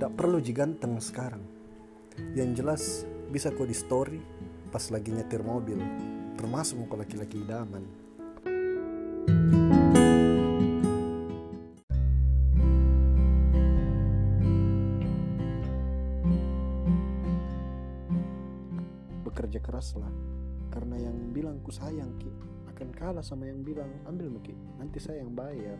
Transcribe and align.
Tidak 0.00 0.16
perlu 0.16 0.40
ganteng 0.40 0.96
sekarang. 0.96 1.44
Yang 2.32 2.50
jelas 2.56 2.82
bisa 3.28 3.52
kok 3.52 3.68
di 3.68 3.76
story 3.76 4.16
pas 4.72 4.80
lagi 4.88 5.12
nyetir 5.12 5.44
mobil. 5.44 5.76
Termasuk 6.40 6.88
kok 6.88 7.04
laki-laki 7.04 7.44
idaman. 7.44 7.84
Bekerja 19.28 19.60
keraslah 19.60 20.08
karena 20.72 20.96
yang 20.96 21.28
bilang 21.36 21.60
ku 21.60 21.68
sayang 21.68 22.16
ki 22.16 22.32
akan 22.72 22.88
kalah 22.96 23.20
sama 23.20 23.52
yang 23.52 23.60
bilang 23.60 23.92
ambil 24.08 24.32
mungkin 24.32 24.56
nanti 24.80 24.96
saya 24.96 25.20
yang 25.20 25.36
bayar. 25.36 25.76